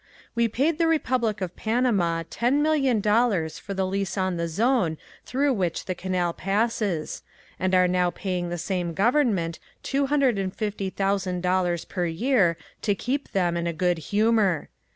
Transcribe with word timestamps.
We 0.33 0.47
paid 0.47 0.79
the 0.79 0.87
Republic 0.87 1.41
of 1.41 1.55
Panama 1.55 2.23
ten 2.27 2.63
million 2.63 3.01
dollars 3.01 3.59
for 3.59 3.75
the 3.75 3.85
lease 3.85 4.17
on 4.17 4.35
the 4.35 4.47
zone 4.47 4.97
through 5.27 5.53
which 5.53 5.85
the 5.85 5.93
canal 5.93 6.33
passes, 6.33 7.21
and 7.59 7.75
are 7.75 7.87
now 7.87 8.09
paying 8.09 8.49
the 8.49 8.57
same 8.57 8.95
government 8.95 9.59
two 9.83 10.07
hundred 10.07 10.39
and 10.39 10.55
fifty 10.55 10.89
thousand 10.89 11.41
dollars 11.43 11.85
per 11.85 12.07
year 12.07 12.57
to 12.81 12.95
keep 12.95 13.29
them 13.31 13.55
in 13.55 13.67
a 13.67 13.73
good 13.73 13.99
humor. 14.09 14.69